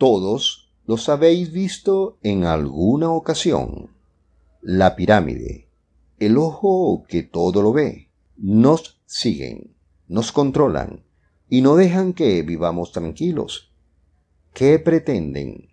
[0.00, 3.90] Todos los habéis visto en alguna ocasión.
[4.62, 5.68] La pirámide,
[6.18, 9.76] el ojo que todo lo ve, nos siguen,
[10.08, 11.04] nos controlan
[11.50, 13.74] y no dejan que vivamos tranquilos.
[14.54, 15.68] ¿Qué pretenden?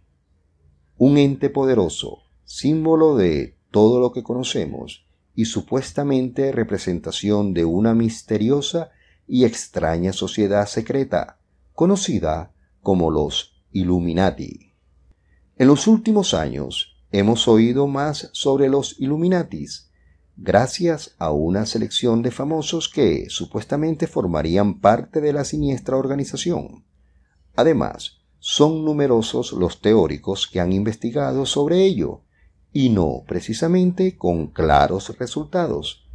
[0.98, 8.92] Un ente poderoso, símbolo de todo lo que conocemos y supuestamente representación de una misteriosa
[9.26, 11.40] y extraña sociedad secreta,
[11.72, 14.74] conocida como los Illuminati.
[15.56, 19.92] En los últimos años hemos oído más sobre los Illuminatis,
[20.36, 26.86] gracias a una selección de famosos que supuestamente formarían parte de la siniestra organización.
[27.56, 32.24] Además, son numerosos los teóricos que han investigado sobre ello,
[32.74, 36.08] y no precisamente con claros resultados.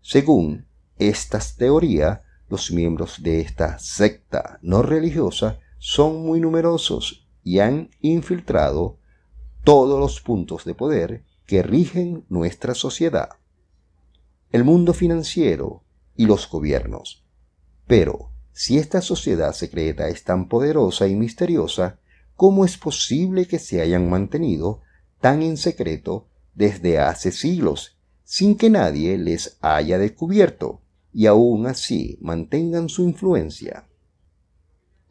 [0.00, 0.66] Según
[0.98, 8.98] estas teorías, los miembros de esta secta no religiosa son muy numerosos y han infiltrado
[9.64, 13.30] todos los puntos de poder que rigen nuestra sociedad,
[14.52, 15.82] el mundo financiero
[16.14, 17.24] y los gobiernos.
[17.86, 21.98] Pero, si esta sociedad secreta es tan poderosa y misteriosa,
[22.36, 24.82] ¿cómo es posible que se hayan mantenido
[25.18, 32.18] tan en secreto desde hace siglos, sin que nadie les haya descubierto, y aún así
[32.20, 33.89] mantengan su influencia?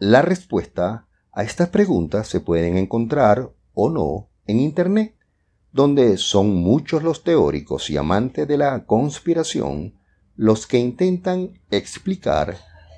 [0.02, 5.14] La respuesta a estas preguntas se pueden encontrar o no en Internet,
[5.74, 9.96] donde son muchos los teóricos y amantes de la conspiración
[10.38, 12.56] los que intentan explicar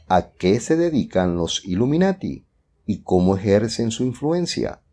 [0.09, 2.45] a qué se dedican los Illuminati
[2.85, 4.83] y cómo ejercen su influencia.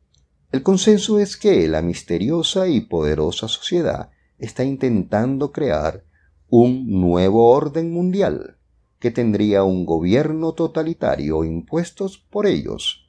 [0.51, 6.05] El consenso es que la misteriosa y poderosa sociedad está intentando crear
[6.49, 8.58] un nuevo orden mundial
[8.99, 13.09] que tendría un gobierno totalitario impuestos por ellos.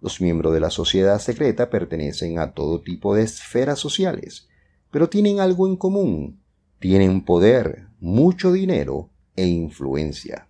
[0.00, 4.48] Los miembros de la sociedad secreta pertenecen a todo tipo de esferas sociales,
[4.90, 6.40] pero tienen algo en común.
[6.78, 10.48] Tienen poder, mucho dinero e influencia.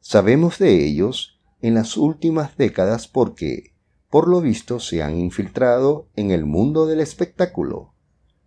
[0.00, 3.74] Sabemos de ellos en las últimas décadas porque
[4.10, 7.94] por lo visto se han infiltrado en el mundo del espectáculo.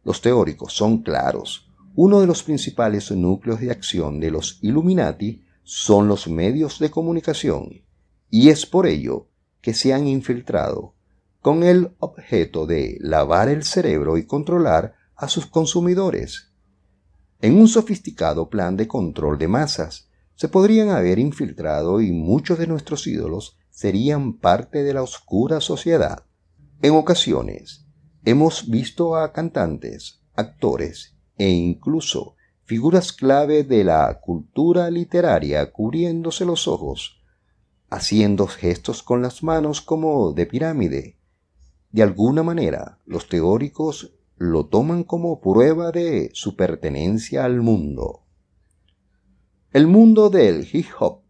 [0.04, 1.69] Los teóricos son claros.
[2.02, 7.84] Uno de los principales núcleos de acción de los Illuminati son los medios de comunicación,
[8.30, 9.28] y es por ello
[9.60, 10.96] que se han infiltrado
[11.42, 16.54] con el objeto de lavar el cerebro y controlar a sus consumidores.
[17.42, 22.68] En un sofisticado plan de control de masas, se podrían haber infiltrado y muchos de
[22.68, 26.24] nuestros ídolos serían parte de la oscura sociedad.
[26.82, 27.86] En ocasiones
[28.24, 32.36] hemos visto a cantantes, actores e incluso
[32.66, 37.24] figuras clave de la cultura literaria cubriéndose los ojos,
[37.90, 41.18] haciendo gestos con las manos como de pirámide.
[41.92, 48.22] De alguna manera, los teóricos lo toman como prueba de su pertenencia al mundo.
[49.72, 51.22] El mundo del hip hop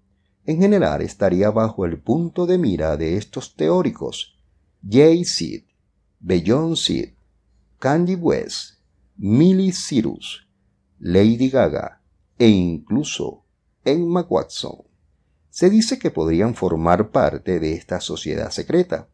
[0.45, 4.35] en general estaría bajo el punto de mira de estos teóricos.
[4.81, 5.65] Jay-Z,
[6.19, 7.15] Beyoncé,
[7.77, 8.78] Candy West,
[9.21, 10.47] Millie Cyrus,
[10.97, 12.01] Lady Gaga
[12.37, 13.43] e incluso
[13.83, 14.77] Emma Watson.
[15.49, 19.09] Se dice que podrían formar parte de esta sociedad secreta.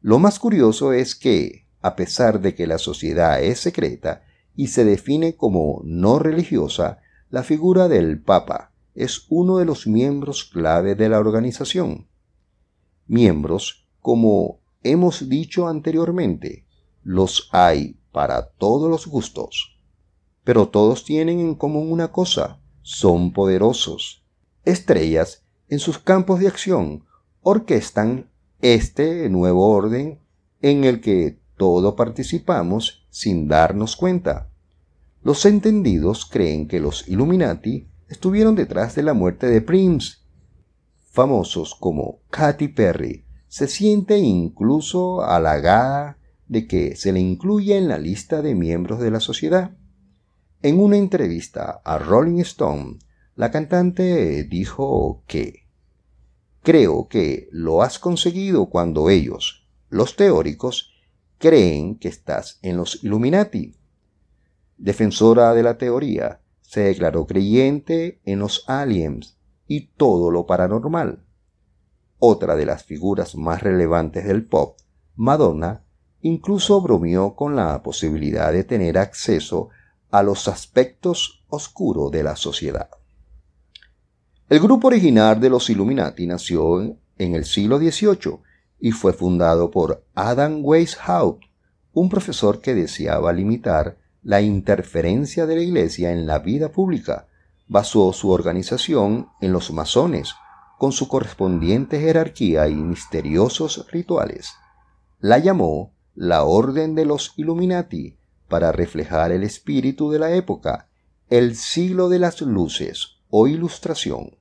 [0.00, 4.24] Lo más curioso es que, a pesar de que la sociedad es secreta
[4.56, 6.98] y se define como no religiosa,
[7.30, 12.08] la figura del Papa, es uno de los miembros clave de la organización.
[13.06, 16.66] Miembros, como hemos dicho anteriormente,
[17.04, 19.76] los hay para todos los gustos.
[20.44, 24.24] Pero todos tienen en común una cosa, son poderosos.
[24.64, 27.04] Estrellas en sus campos de acción
[27.42, 28.30] orquestan
[28.60, 30.20] este nuevo orden
[30.62, 34.48] en el que todos participamos sin darnos cuenta.
[35.22, 40.18] Los entendidos creen que los Illuminati estuvieron detrás de la muerte de Prince.
[41.10, 46.18] Famosos como Katy Perry se siente incluso halagada
[46.48, 49.72] de que se le incluya en la lista de miembros de la sociedad.
[50.62, 52.98] En una entrevista a Rolling Stone,
[53.36, 55.64] la cantante dijo que
[56.62, 60.94] Creo que lo has conseguido cuando ellos, los teóricos,
[61.36, 63.76] creen que estás en los Illuminati.
[64.78, 69.36] Defensora de la teoría, se declaró creyente en los aliens
[69.68, 71.22] y todo lo paranormal.
[72.18, 74.78] Otra de las figuras más relevantes del pop,
[75.16, 75.84] Madonna,
[76.24, 79.68] incluso bromeó con la posibilidad de tener acceso
[80.10, 82.88] a los aspectos oscuros de la sociedad.
[84.48, 88.38] El grupo original de los Illuminati nació en el siglo XVIII
[88.80, 91.44] y fue fundado por Adam Weishaupt,
[91.92, 97.28] un profesor que deseaba limitar la interferencia de la Iglesia en la vida pública.
[97.68, 100.34] Basó su organización en los masones,
[100.78, 104.54] con su correspondiente jerarquía y misteriosos rituales.
[105.20, 108.16] La llamó la Orden de los Illuminati
[108.48, 110.88] para reflejar el espíritu de la época,
[111.28, 114.36] el siglo de las luces o ilustración,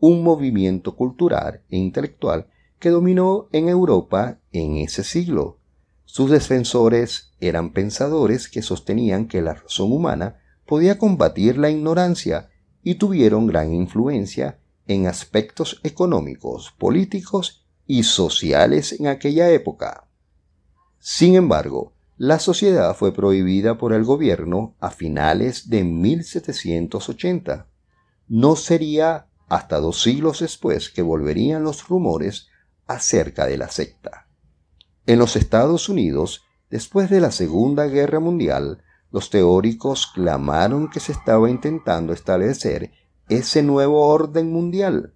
[0.00, 2.48] un movimiento cultural e intelectual
[2.80, 5.58] que dominó en Europa en ese siglo.
[6.06, 12.50] Sus defensores eran pensadores que sostenían que la razón humana podía combatir la ignorancia
[12.82, 14.58] y tuvieron gran influencia
[14.88, 20.09] en aspectos económicos, políticos y sociales en aquella época.
[21.02, 27.66] Sin embargo, la sociedad fue prohibida por el gobierno a finales de 1780.
[28.28, 32.48] No sería hasta dos siglos después que volverían los rumores
[32.86, 34.28] acerca de la secta.
[35.06, 41.12] En los Estados Unidos, después de la Segunda Guerra Mundial, los teóricos clamaron que se
[41.12, 42.92] estaba intentando establecer
[43.30, 45.14] ese nuevo orden mundial,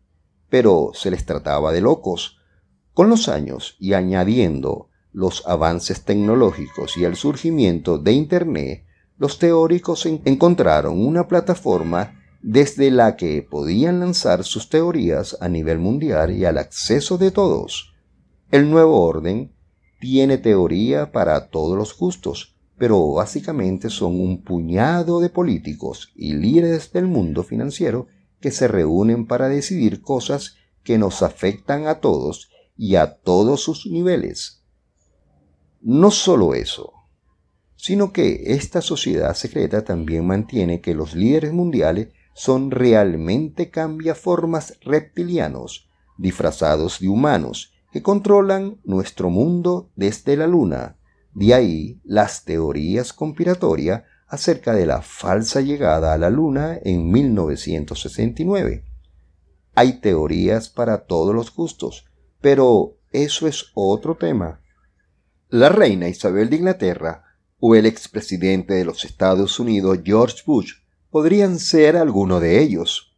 [0.49, 2.39] pero se les trataba de locos.
[2.95, 8.85] Con los años y añadiendo los avances tecnológicos y el surgimiento de Internet,
[9.17, 16.33] los teóricos encontraron una plataforma desde la que podían lanzar sus teorías a nivel mundial
[16.37, 17.95] y al acceso de todos.
[18.51, 19.55] El nuevo orden
[20.01, 26.93] tiene teoría para todos los gustos, pero básicamente son un puñado de políticos y líderes
[26.93, 28.09] del mundo financiero
[28.41, 33.87] que se reúnen para decidir cosas que nos afectan a todos y a todos sus
[33.87, 34.64] niveles.
[35.87, 36.95] No solo eso,
[37.77, 45.91] sino que esta sociedad secreta también mantiene que los líderes mundiales son realmente cambiaformas reptilianos,
[46.17, 50.97] disfrazados de humanos, que controlan nuestro mundo desde la luna.
[51.35, 58.87] De ahí las teorías conspiratorias acerca de la falsa llegada a la luna en 1969.
[59.75, 62.07] Hay teorías para todos los gustos,
[62.41, 64.64] pero eso es otro tema.
[65.55, 67.23] La reina Isabel de Inglaterra
[67.61, 70.73] o el expresidente de los Estados Unidos George Bush
[71.11, 73.17] podrían ser alguno de ellos.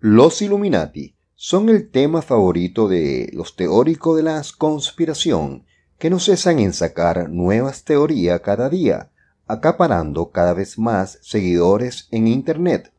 [0.00, 5.66] Los Illuminati son el tema favorito de los teóricos de la conspiración,
[5.98, 9.10] que no cesan en sacar nuevas teorías cada día,
[9.46, 12.90] acaparando cada vez más seguidores en Internet.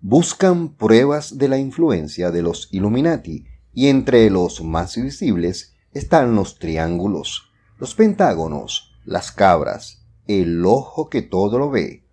[0.00, 6.58] Buscan pruebas de la influencia de los Illuminati y entre los más visibles están los
[6.58, 12.04] triángulos, los pentágonos, las cabras, el ojo que todo lo ve,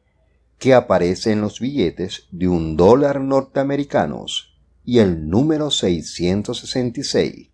[0.58, 7.50] que aparece en los billetes de un dólar norteamericanos y el número 666.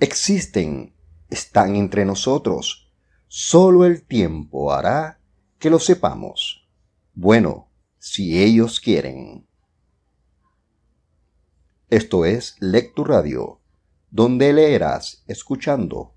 [0.00, 0.94] Existen,
[1.28, 2.90] están entre nosotros.
[3.28, 5.20] Solo el tiempo hará
[5.58, 6.68] que lo sepamos.
[7.14, 9.46] Bueno, si ellos quieren.
[11.90, 13.59] Esto es Lectu Radio,
[14.10, 16.14] donde leerás escuchando